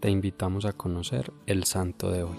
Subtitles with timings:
[0.00, 2.36] te invitamos a conocer el santo de hoy.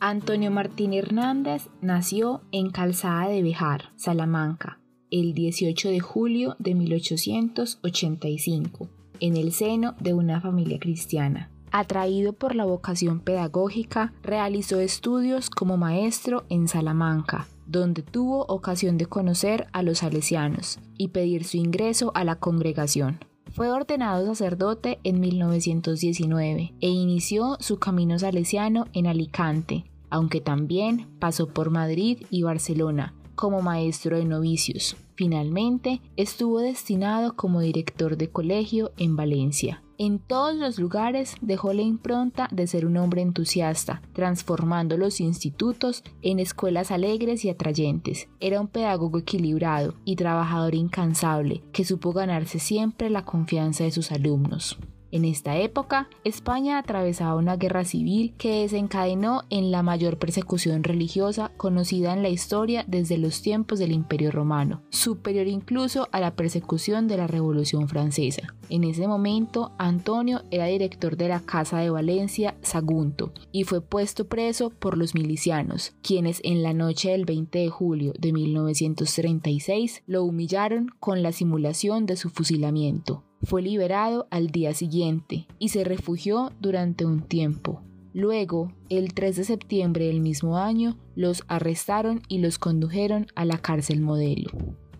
[0.00, 4.80] Antonio Martín Hernández nació en Calzada de Bejar, Salamanca,
[5.12, 8.88] el 18 de julio de 1885,
[9.20, 11.52] en el seno de una familia cristiana.
[11.70, 19.06] Atraído por la vocación pedagógica, realizó estudios como maestro en Salamanca, donde tuvo ocasión de
[19.06, 23.18] conocer a los salesianos y pedir su ingreso a la congregación.
[23.50, 31.48] Fue ordenado sacerdote en 1919 e inició su camino salesiano en Alicante, aunque también pasó
[31.48, 34.94] por Madrid y Barcelona como maestro de novicios.
[35.16, 39.82] Finalmente, estuvo destinado como director de colegio en Valencia.
[39.98, 46.04] En todos los lugares dejó la impronta de ser un hombre entusiasta, transformando los institutos
[46.22, 48.28] en escuelas alegres y atrayentes.
[48.38, 54.12] Era un pedagogo equilibrado y trabajador incansable, que supo ganarse siempre la confianza de sus
[54.12, 54.78] alumnos.
[55.12, 61.52] En esta época, España atravesaba una guerra civil que desencadenó en la mayor persecución religiosa
[61.58, 67.08] conocida en la historia desde los tiempos del Imperio Romano, superior incluso a la persecución
[67.08, 68.54] de la Revolución Francesa.
[68.70, 74.28] En ese momento, Antonio era director de la Casa de Valencia Sagunto y fue puesto
[74.28, 80.24] preso por los milicianos, quienes en la noche del 20 de julio de 1936 lo
[80.24, 83.24] humillaron con la simulación de su fusilamiento.
[83.44, 87.82] Fue liberado al día siguiente y se refugió durante un tiempo.
[88.14, 93.58] Luego, el 3 de septiembre del mismo año, los arrestaron y los condujeron a la
[93.58, 94.50] cárcel modelo.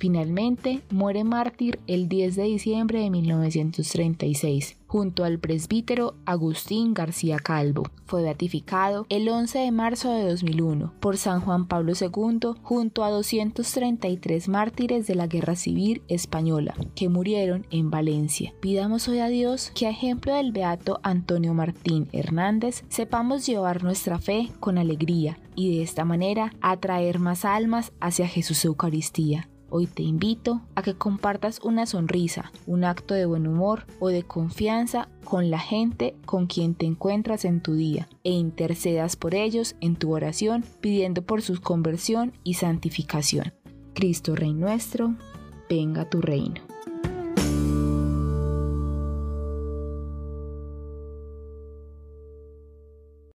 [0.00, 7.82] Finalmente, muere mártir el 10 de diciembre de 1936, junto al presbítero Agustín García Calvo.
[8.06, 13.10] Fue beatificado el 11 de marzo de 2001 por San Juan Pablo II junto a
[13.10, 18.54] 233 mártires de la Guerra Civil Española que murieron en Valencia.
[18.60, 24.18] Pidamos hoy a Dios que a ejemplo del beato Antonio Martín Hernández sepamos llevar nuestra
[24.18, 29.50] fe con alegría y de esta manera atraer más almas hacia Jesús Eucaristía.
[29.72, 34.24] Hoy te invito a que compartas una sonrisa, un acto de buen humor o de
[34.24, 39.76] confianza con la gente con quien te encuentras en tu día e intercedas por ellos
[39.80, 43.52] en tu oración pidiendo por su conversión y santificación.
[43.94, 45.14] Cristo Rey nuestro,
[45.68, 46.69] venga tu reino.